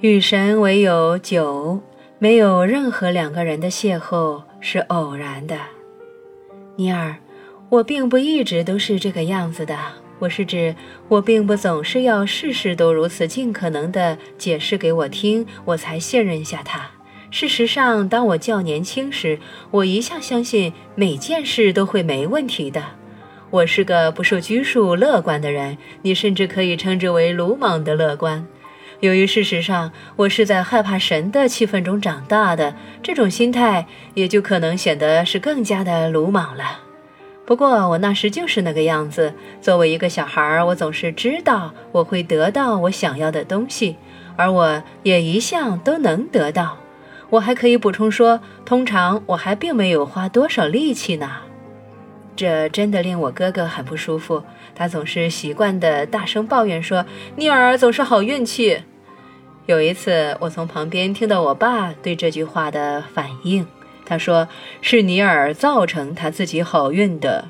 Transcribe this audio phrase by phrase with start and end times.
[0.00, 1.80] 与神唯有酒，
[2.20, 5.56] 没有任何两个人的邂逅是偶然的。
[6.76, 7.16] 尼尔，
[7.68, 9.76] 我并不一直都是这个样子的。
[10.20, 10.76] 我是指，
[11.08, 16.92] 我并不总是要事事都如此尽可能地解释给我听，我才信任下他。
[17.32, 19.40] 事实上，当我较年轻时，
[19.72, 22.84] 我一向相信每件事都会没问题的。
[23.50, 28.46] 我是个不受拘束、乐观的人，你甚至可以称之为鲁莽的乐观。
[29.00, 36.80] 由于事实上我是在害怕神的气氛中长大的，这种心态也就可能显得是更加的鲁莽了。
[37.46, 39.32] 不过我那时就是那个样子。
[39.62, 43.96] 作为一个小孩，我总是知道我会得到我想要的东西，
[44.36, 46.78] 而我也一向都能得到。
[47.30, 51.30] 我还可以补充说，通常我还并没有花多少力气呢。
[52.34, 54.44] 这真的令我哥哥很不舒服。
[54.74, 58.82] 他总是习惯地大声抱怨说：“尼尔总是好运气。”
[59.68, 63.66] 有一次，我从旁边听到我爸对这句话的反应。
[64.06, 64.48] 他说
[64.80, 67.44] ：“是尼尔造成他自己好运的。”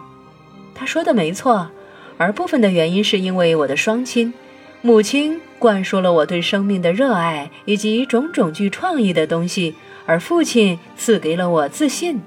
[0.74, 1.70] 他说的没错，
[2.16, 4.34] 而部分的原因是因为我的双亲，
[4.82, 12.20] 母亲灌输了我对生命的热爱以及种种具创意的东西，而父亲赐给了我自信。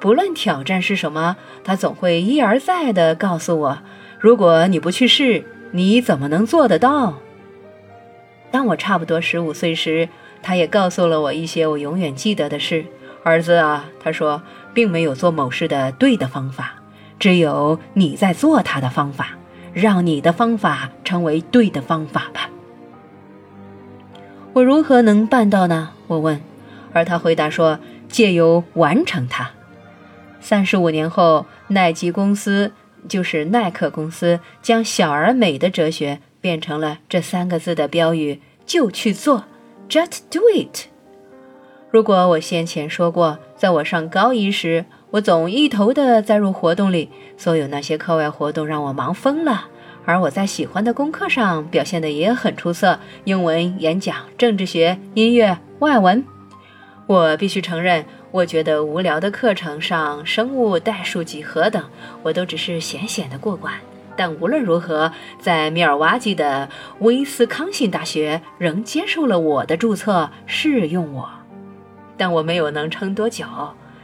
[0.00, 3.78] 不论挑战是什么，他总会一而再地告诉我。
[4.18, 7.18] 如果你不去试，你怎么能做得到？
[8.54, 10.08] 当我差不多十五岁时，
[10.40, 12.86] 他也告诉了我一些我永远记得的事。
[13.24, 14.40] 儿子啊，他说，
[14.72, 16.76] 并没有做某事的对的方法，
[17.18, 19.30] 只有你在做它的方法。
[19.72, 22.48] 让你的方法成为对的方法吧。
[24.52, 25.90] 我如何能办到呢？
[26.06, 26.40] 我问，
[26.92, 29.50] 而他回答说：借由完成它。
[30.38, 32.70] 三十五年后，耐吉公司。
[33.06, 39.44] 就是耐克公司将小而美的哲学变成了这三个字的标语，就去做
[39.88, 40.88] ，just do it。
[41.90, 47.08] 如果我先前说过，在我上高一时，我总一头的栽入活动里，
[47.38, 49.68] 所有那些课外活动让我忙疯了，
[50.04, 56.22] 而我在喜欢的功课上表现的也很出色，英文、演讲、政治学、音乐、外文。
[57.06, 58.04] 我必须承认。
[58.32, 61.82] 我觉得无聊的课程上，生物、代数、几何等，
[62.22, 63.72] 我都只是浅显的过关。
[64.16, 66.68] 但无论如何，在密尔瓦基的
[67.00, 71.28] 威斯康辛大学仍接受了我的注册，试用我。
[72.16, 73.44] 但我没有能撑多久。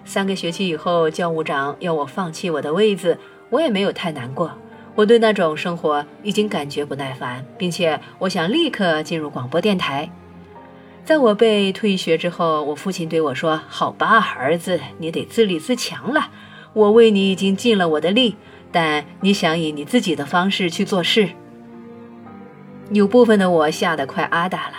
[0.05, 3.19] 三个学期以后，教务长要我放弃我的位子，
[3.51, 4.51] 我也没有太难过。
[4.97, 10.11] 我对那种生活已经感觉不耐烦，并且我想立刻进入广播电台。
[11.05, 16.31] 在我被退学之后，我父亲对我说：“好吧，儿子，你得自立自强了。
[16.73, 18.37] 我为你已经尽了我的力，
[18.73, 21.31] 但你想以你自己的方式去做事。”
[22.93, 24.75] 有部分的我吓得快阿达了。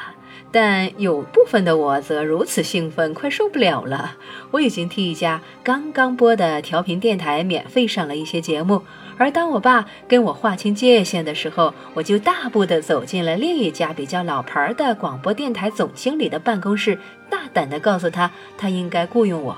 [0.53, 4.17] 但有部分的我则如此兴奋，快受不了了。
[4.51, 8.81] 我已经替一家刚刚播的调频电台免费上了一些节目，
[9.17, 16.99] 而当我爸跟我划清界限的时候，我就大步地走进了另一家比较老牌的广播电台总经理的办公室，
[17.29, 19.55] 大胆地告诉他，他应该雇佣我。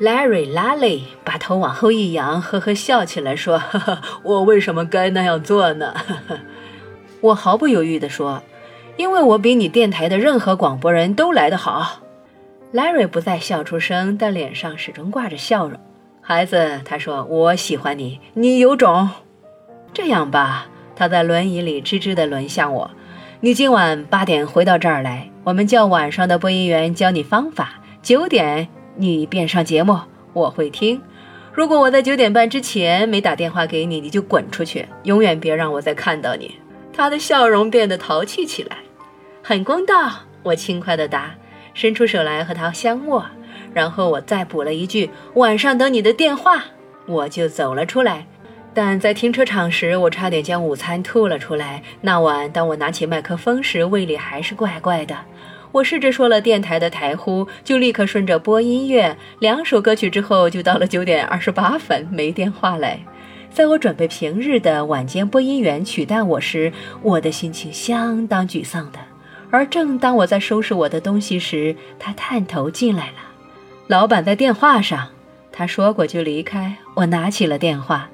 [0.00, 6.40] Larry 拉里把头往后一扬，呵呵笑起来说：“呵呵，我为什么该那样做呢？”呵呵，
[7.20, 8.42] 我毫不犹豫地说。
[8.96, 12.00] 因为我比你电台的任何广播人都来得好
[12.72, 15.78] ，Larry 不再笑出声，但脸上始终挂着笑容。
[16.22, 19.10] 孩子，他说：“我喜欢你，你有种。”
[19.92, 22.90] 这样吧，他在轮椅里吱吱地轮向我
[23.40, 27.74] ：“你今晚八点回到这儿来，我们叫晚上的播音员教你方法。
[28.02, 28.68] 九点
[29.00, 29.98] 你便上节目，
[30.34, 31.00] 我会听。
[31.54, 36.56] 如果我在九点半之前没打电话给你，你就滚出去，永远别让我再看到你。”
[36.92, 38.76] 他的笑容变得淘气起来。
[39.42, 40.10] 很公道，
[40.42, 41.34] 我轻快地答，
[41.72, 43.24] 伸出手来和他相握，
[43.72, 46.62] 然后我再补了一句：“晚上等你的电话。”
[47.08, 48.26] 我就走了出来。
[48.74, 51.82] 但在停车场时，我差点将午餐吐了出来。
[52.02, 55.16] 那晚，当我拿起麦克风时，胃里还是怪怪的。
[55.72, 63.00] 我试着说了电台的台呼，就立刻顺着播音乐，两首歌曲之后，就到了九点二十八分，没电话来。
[63.52, 66.72] 在我准备平日的晚间播音员取代我时，
[67.02, 68.98] 我的心情相当沮丧的。
[69.50, 73.14] 而正当我在收拾我的东西时，他探头进来了。
[73.88, 75.08] 老板在电话上，
[75.50, 76.76] 他说过就离开。
[76.94, 78.08] 我拿起了电话。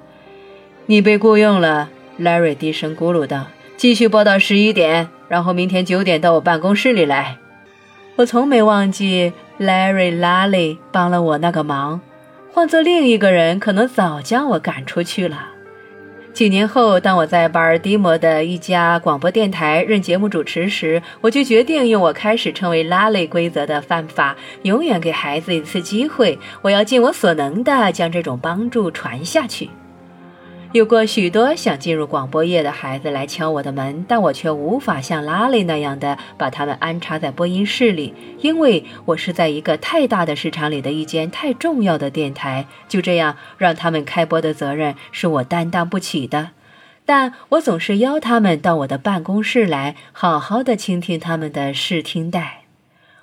[0.86, 7.36] 你被雇佣了，Larry 低声咕噜道：“继续播到十一点，然后明天九点到我办公室里来。”
[8.16, 9.30] 我从没忘记
[9.60, 12.00] Larry Lally 帮了我那个忙。
[12.50, 15.50] 换做另一个人，可能早将我赶出去了。
[16.32, 26.38] 几年后，当我在巴尔的摩的一家广播电台任节目主持时，我就决定用我开始称为拉类规则的方法，永远给孩子一次机会。
[26.62, 29.68] 我要尽我所能的将这种帮助传下去。
[30.72, 42.66] 有过许多想进入广播业的孩子来敲我的门，但我却无法像拉雷那样的把他们安插在播音室里，因为我是在一个太大的市场里的一间太重要的电台。
[42.88, 46.50] 就这样，让他们开播的责任是我担当不起的。
[47.06, 52.64] 但我总是邀他们到我的办公室来，好好的倾听他们的试听带。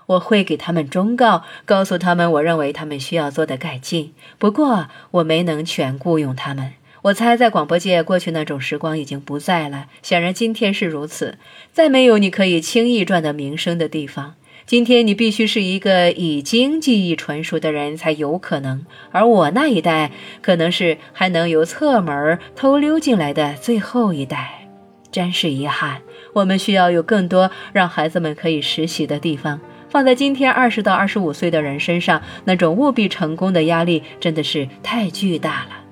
[0.07, 4.13] 我会给他们忠告，告诉他们我认为他们需要做的改进。
[4.39, 6.73] 不过，我没能全雇佣他们。
[7.03, 9.87] 我猜，在广播界，过去那种时光已经不在了。
[10.01, 11.37] 显然，今天是如此。
[11.73, 14.35] 再没有你可以轻易赚到名声的地方。
[14.65, 18.85] 今天，你必须是一个已经技艺纯熟的人才有可能。
[19.11, 20.11] 而我那一代，
[20.41, 24.69] 可能是还能由侧门偷溜进来的最后一代。
[25.11, 26.01] 真是遗憾。
[26.31, 29.59] 我们需要有更多让孩子们可以实习的地方。
[29.89, 35.82] 放在今天二十到二十五岁的人身上，那种务必成功的压力真的是太巨大了。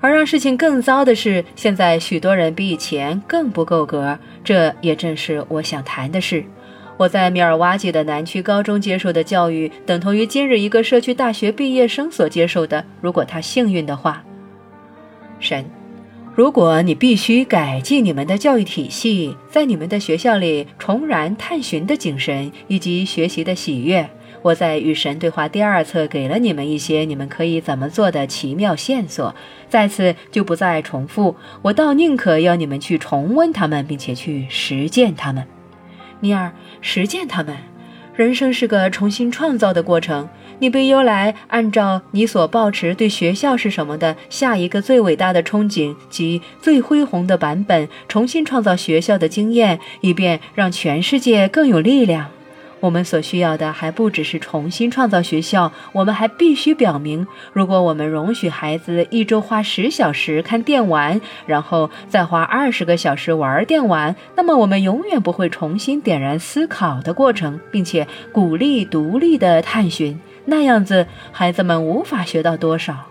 [0.00, 6.44] 而让事情更糟的是，现在许多人比以前更不够格，这也正是我想谈的事。
[6.96, 14.24] 我在米尔瓦基的南区高中接受的教育，等同于今日一个社区大学毕业生所接受的，如果他幸运的话。
[15.40, 15.64] 神，
[16.34, 24.08] 如果你必须改进你们的教育体系，在你们的学校里重燃探寻的精神以及学习的喜悦。
[24.42, 29.34] 我在与神对话第二册给了你们一些你们可以怎么做的奇妙线索，
[29.68, 31.36] 在此就不再重复。
[31.62, 35.46] 我倒宁可要你们去重温它们，并且去实践它们。
[36.20, 37.56] 尼尔，实践它们。
[38.14, 40.28] 人生是个重新创造的过程。
[40.60, 52.28] 你被由来按照你所抱持对学校是什么的下一个最伟大的憧憬及最恢宏的版本，重新创造学校的经验，以便让全世界更有力量。
[52.80, 70.20] 我们所需要的还不只是重新创造学校，我们还必须表明，如果我们容许孩子一周花十小时看电玩，然后再花二十个小时玩电玩，那么我们永远不会重新点燃思考的过程，并且鼓励独立的探寻。
[70.44, 73.06] 那样子，孩子们无法学到多少。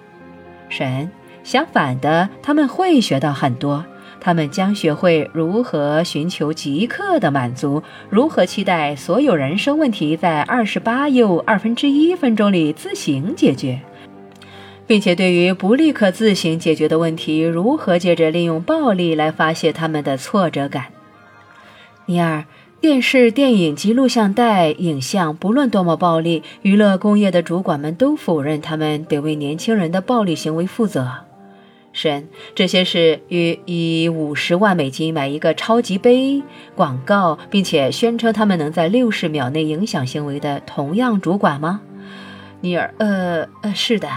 [0.69, 1.11] 神，
[1.43, 3.85] 相反的，他们会学到很多。
[4.19, 13.81] 他们将学会如何寻求即刻的满足，如何期待所有人生问题在二十八又二分之一分钟里自行解决，
[14.85, 20.85] 并且对于不立刻自行解决的问题，如何借着利用暴力来发泄他们的挫折感。
[22.05, 22.45] 尼尔，
[22.79, 31.26] 电视、电影及录像带影像，不论多么暴力，娱乐工业的主管们都否认他们得为年轻人的暴力行为负责。
[31.97, 36.43] 神，这些是与以五十万美金买一个超级杯
[36.75, 41.81] 广告，并且宣称他们能在六十秒内影响行为的同样主管吗？
[42.61, 44.07] 尼尔，呃呃，是的，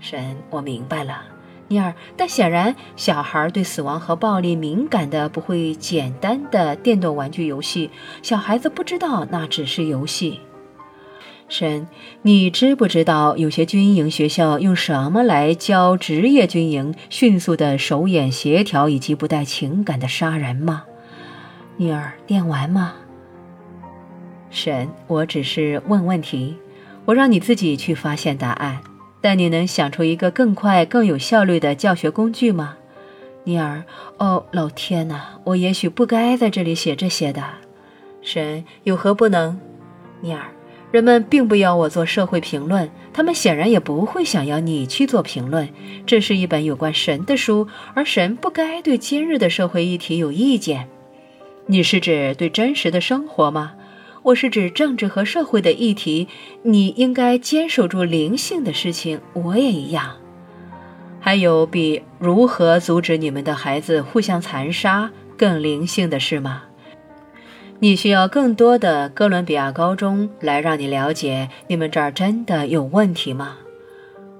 [0.00, 1.20] 神，我明白了，
[1.68, 1.92] 尼尔。
[2.16, 7.90] 但显然，小孩对死亡和暴力敏感的不会简单的电动玩具游戏，
[8.22, 10.40] 小孩子不知道那只是游戏。
[11.48, 11.88] 神，
[12.22, 20.84] 你知不知道有些军营学校用什么来教职业军营迅速的手眼协调以及不带情感的杀人吗？
[21.78, 22.92] 尼尔，电玩吗？
[24.50, 26.56] 神，我只是问问题，
[27.06, 28.80] 我让你自己去发现答案。
[29.20, 32.76] 但你能想出一个更快、更有效率的教学工具吗？
[33.44, 33.82] 尼尔，
[34.18, 37.42] 哦，老天哪，我也许不该在这里写这些的。
[38.20, 39.58] 神，有何不能？
[40.20, 40.42] 尼尔。
[40.90, 45.68] 人们并不要我做社会评论，他们显然也不会想要你去做评论。
[46.06, 50.88] 这是一本有关神的书，而神不该对今日的社会议题有意见。
[51.66, 53.74] 你是指对真实的生活吗？
[54.22, 56.26] 我是指政治和社会的议题。
[56.62, 60.16] 你应该坚守住灵性的事情，我也一样。
[61.20, 66.62] 还有比如何阻止你们的孩子互相残杀更灵性的事吗？
[67.80, 73.58] 你需要更多的哥伦比亚高中来让你了解，你们这儿真的有问题吗？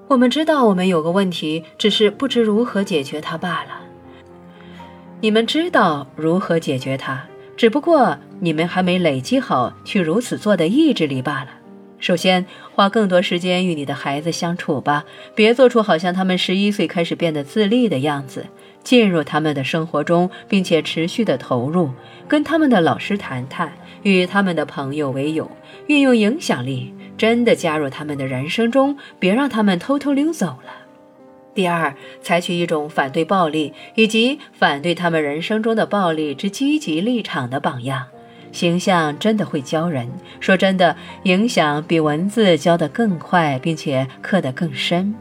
[0.09, 3.81] 我们知道我们有个问题，只是不知如何解决它罢了。
[5.21, 7.25] 你们知道如何解决它，
[7.57, 11.51] 只不过你们还没累积好去如此做的意志力罢了。
[12.01, 15.05] 首先，花更多时间与你的孩子相处吧，
[15.37, 18.47] 别做出好像他们十一岁开始变得自立的样子。
[18.83, 21.91] 进入他们的生活中，并且持续的投入，
[22.27, 25.51] 跟他们的老师谈谈，与他们的朋友为友，
[25.87, 30.73] 运用影响力，真的加入他们的人生中，别让他们偷偷溜走了。
[31.55, 38.07] 第二，采取一种反对暴力以及反对他们人生中的暴力之积极立场的榜样。
[38.53, 40.09] 形象真的会教人，
[40.41, 45.15] 说真的，影响比文字教得更快，并且刻得更深。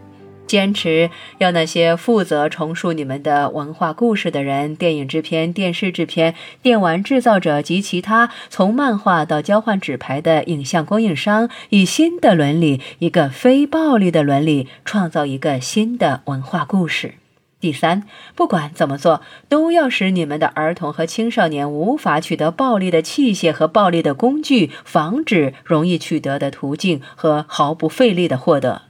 [0.48, 17.16] 坚持要那些负责重述你们的文化故事的人，电影制片、电视制片、电玩制造者及其他从漫画到交换纸牌的影像供应商，以新的伦理，一个非暴力的伦理，创造一个新的文化故事。
[17.60, 18.04] 第三，
[18.36, 28.84] 不管怎么做，都要使你们的儿童和青少年无法取得暴力的器械和暴力的工具，防止容易取得的途径和毫不费力的获得。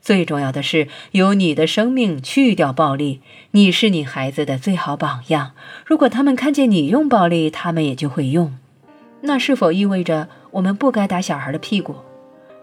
[0.00, 3.20] 最重要的是，由你的生命去掉暴力。
[3.50, 5.52] 你是你孩子的最好榜样。
[5.84, 8.54] 如果他们看见你用暴力，他们也就会用。
[9.22, 11.96] 那是否意味着我们不该打小孩的屁股？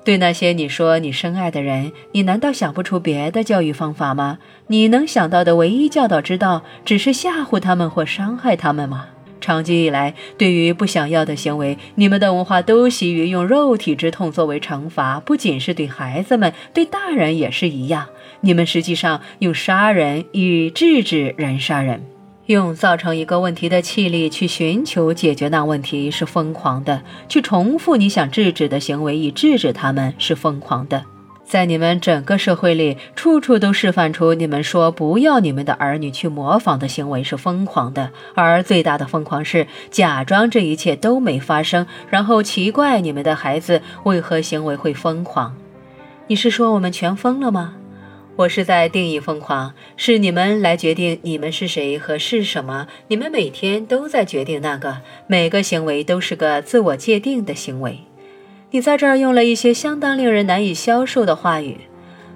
[0.04, 4.38] 对那些你说你深爱的人，你难道想不出别的教育方法吗？
[4.68, 9.08] 你能想到的唯一教导之道，只是吓唬他们或伤害他们吗？
[9.46, 18.08] 长期以来，对于不想要的行为，你们的文化都习于用肉体之痛作为惩罚，不仅是对孩子们，对大人也是一样。
[18.42, 22.04] 你们实际上用杀人以制止人杀人。
[22.48, 31.06] 用造成一个问题的气力去寻求解决那问题是疯狂的，去重复你想制止的行为以制止他们是疯狂的。
[31.46, 45.56] 在你们整个社会里，处处都示范出你们说不要你们的儿女去模仿的行为是疯狂的，而最大的疯狂是假装这一切都没发生，然后奇怪你们的孩子为何行为会疯狂。
[46.28, 47.76] 你是说我们全疯了吗？
[48.38, 52.88] 我是在定义疯狂，是你们来决定你们是谁和是什么。
[53.08, 54.98] 你们每天都在决定那个，
[55.28, 58.00] 每个行为都是个自我界定的行为。
[58.72, 61.82] 你在这儿用了一些相当令人难以消受的话语，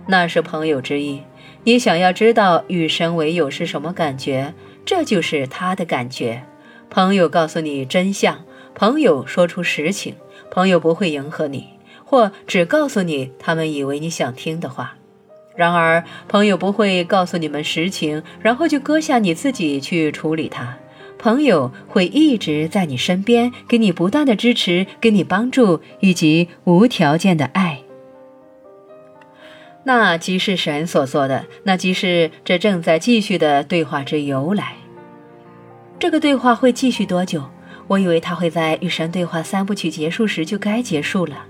[0.08, 1.24] 那是朋友之意。
[1.66, 4.54] 你想要知道与神为友是什么感觉，
[4.86, 6.44] 这就是他的感觉。
[6.90, 10.16] 朋友告诉你真相，朋友说出实情，
[10.50, 11.68] 朋友不会迎合你，
[12.06, 14.96] 或只告诉你他们以为你想听的话。
[15.56, 20.78] 然而，朋友不会告诉你们实情，然后就搁下你自己去处理它。
[21.20, 27.82] 朋友会一直在你身边，给你不断的支持，给你帮助，以及无条件的爱。
[29.84, 34.76] 那即是神所做的，那即是这正在继续的对话之由来。
[36.00, 37.44] 这个对话会继续多久？
[37.88, 41.46] 我以为他会在与神对话三部曲结束时就该结束了。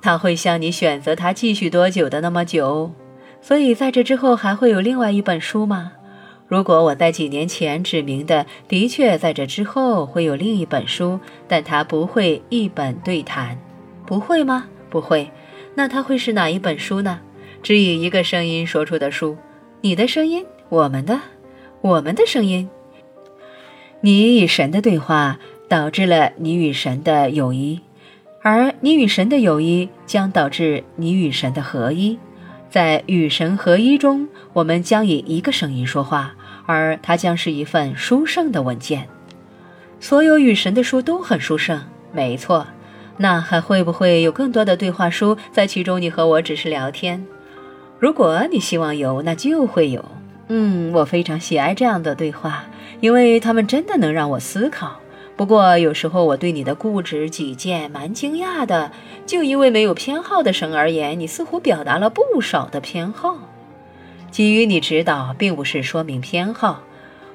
[0.00, 2.92] 他会像你选择他继续多久的那么久。
[3.40, 5.92] 所以，在这之后还会有另外一本书吗？
[6.52, 11.18] 如果我在几年前指明的，的确在这之后会有另一本书，
[11.48, 13.58] 但它不会一本对谈，
[14.04, 14.66] 不会吗？
[14.90, 15.30] 不会。
[15.74, 17.20] 那它会是哪一本书呢？
[17.62, 19.38] 只以一个声音说出的书，
[19.80, 21.18] 你的声音，我们的，
[21.80, 22.68] 我们的声音。
[24.02, 25.38] 你与神的对话
[25.70, 27.80] 导致了你与神的友谊，
[28.42, 32.18] 而你与神的友谊将导致你与神的合一。
[32.68, 36.34] 在与神合一中，我们将以一个声音说话，
[36.66, 39.08] 而它将是一份殊胜的文件。
[40.00, 42.66] 所有与神的书都很殊胜，没错。
[43.18, 47.24] 那还会不会有更多的对话书，在其中你和我只是聊天？
[47.98, 50.04] 如果你希望有，那就会有。
[50.48, 52.64] 嗯，我非常喜爱这样的对话，
[53.00, 54.98] 因为他们真的能让我思考。
[55.36, 58.90] 不过有时候我对你的固执己见蛮惊讶的。
[59.24, 63.38] 就因为没有偏好的神而言，你似乎表达了不少的偏好。
[64.32, 66.82] 给予你指导并不是说明偏好。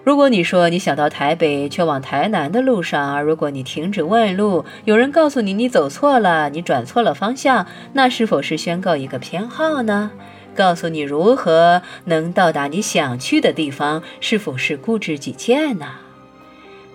[0.04, 10.12] 如果你说你想到台北却往台南的路上，如果你停止问路，有人告诉你你走错了，你转错了方向，那是否是宣告一个偏好呢？
[10.56, 15.86] 告诉你如何能到达你想去的地方，是否是固执己见呢？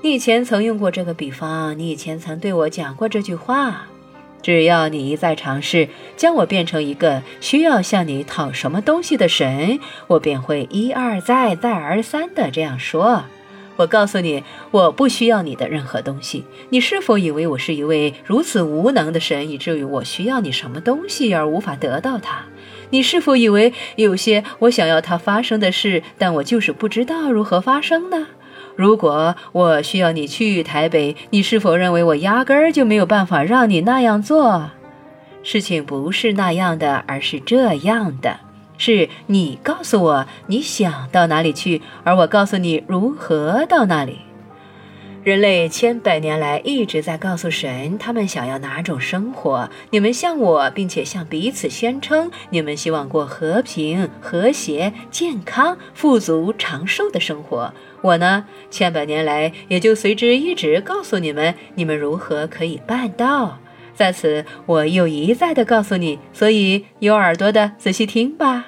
[0.01, 3.87] 你以前曾用过这个比方，你以前曾对我讲过这句话。
[4.43, 13.25] 只要你一再尝试将我变成一个需要向你讨什么东西的神，我便会一而再、再而三的这样说。
[13.77, 16.45] 我告诉你，我不需要你的任何东西。
[16.69, 22.43] 你是否以为我是一位如此无能的神，以至于我需要你什么东西而无法得到它？
[22.91, 28.27] 你是否以为有些我想要它发生的事，但我就是不知道如何发生呢？
[28.77, 34.71] 如果我需要你去台北，你是否认为我压根儿就没有办法让你那样做？
[35.43, 38.41] 事情不是那样的，而是这样的：
[38.79, 44.19] 是你告诉我你想到哪里去，而我告诉你如何到那里。
[45.25, 49.71] 人类千百年来一直在告诉神，他们想要哪种生活。
[49.91, 57.73] 你们向我，并且向彼此宣称，你们希望过和平、和谐、健康、富足、长寿的生活。
[58.03, 63.59] 我呢，千百年来也就随之一直告诉你们，你们如何可以办到。
[63.95, 68.67] 在此，我又一再的告诉你，所以有耳朵的仔细听吧。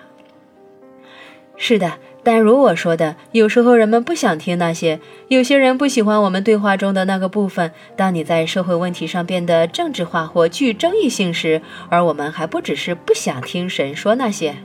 [1.57, 1.95] 是的。
[2.27, 4.99] 但如我说的，有时候人们不想听那些。
[5.29, 7.71] 有些人不喜欢我们对话中的那个部分。
[7.97, 11.61] 当你在社会问题上变得政治化或具争议性时，
[11.91, 14.57] 而我们还不只是不想听神说那些。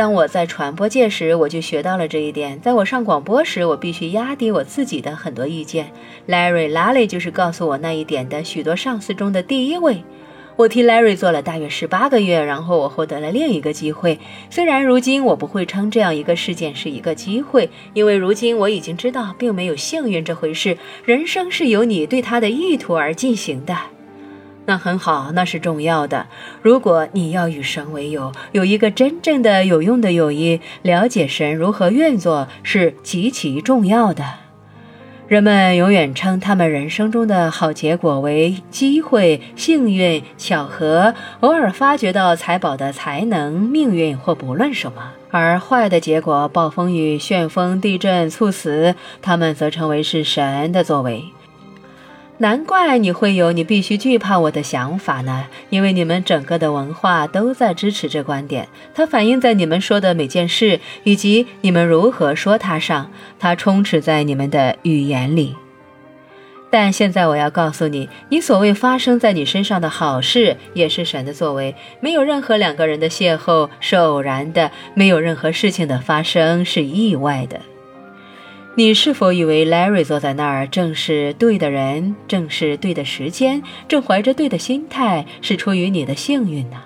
[0.00, 2.58] 当我在传播界时，我就学到了这一点。
[2.62, 5.92] 在我上广播时，我必须压低我自己的很多意见。
[6.26, 10.02] Larry 拉雷就是告诉我那一点的许多上司中的第一位。
[10.56, 14.18] 我替 Larry 做了大约十八个月，然后我获得了另一个机会。
[14.48, 20.78] 虽然如今我不会称这样一个事件是一个机会，因为如今我已经知道并没有幸运这回事。
[21.04, 23.76] 人生是由你对他的意图而进行的。
[24.70, 26.28] 那很好，那是重要的。
[26.62, 34.24] 如果你要与神为友，有一个真正的有用的友谊，了解神如何运作是极其重要的。
[35.26, 51.24] 人们永远称他们人生中的好结果为机会、幸运、巧合，偶尔发掘到财宝的才能、命运或不论什么；而坏的结果，暴风雨、旋风、地震、猝死，他们则称为是神的作为。
[52.42, 58.66] 难怪你会有你必须惧怕我的想法呢，因为你们整个的文化都在支持这观点。
[58.94, 63.10] 它反映在你们说的每件事，以及你们如何说它上。
[63.38, 65.54] 它充斥在你们的语言里。
[66.70, 71.74] 但现在我要告诉你，你所谓发生在你身上的好事，也是神的作为。
[72.00, 77.60] 没有任何两个人的邂逅是偶然的，没有任何事情的发生是意外的。
[78.80, 86.78] 你是否以为 Larry 坐在那儿正是对的人，正是对的时间，正怀着对的心态，是出于你的幸运呢？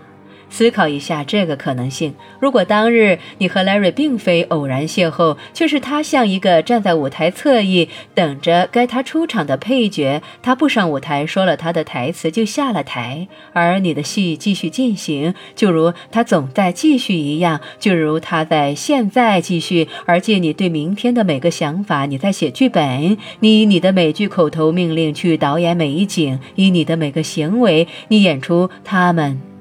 [0.55, 19.89] 思考一下这个可能性：如果当日你和 Larry 并非偶然邂逅，却是他像一个站在舞台侧翼等着该他出场的配角，他不上舞台说了他的台词就下了台，而你的戏继续进行，就如他总在继续一样，就如他在现在继续。
[20.07, 29.54] 而借你对明天的每个想法，你在写剧本，你以你的每句口头命令去导演每一景，以你的每个行为，你演出他们。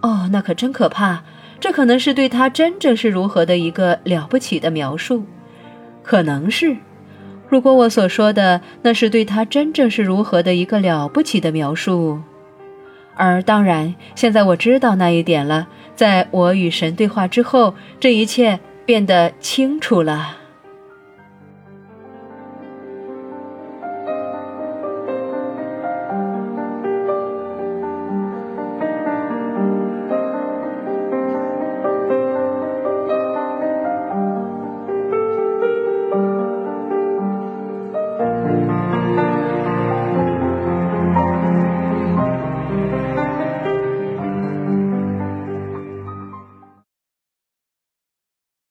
[0.00, 1.22] 哦，那可真可怕！
[1.60, 5.24] 这可能是对他真正是如何的一个了不起的描述，
[6.04, 6.76] 可能是。
[7.48, 12.20] 如果我所说的那是对他真正是如何的一个了不起的描述，
[13.16, 15.66] 而当然，现在我知道那一点了。
[15.96, 20.37] 在我与神对话之后，这一切变得清楚了。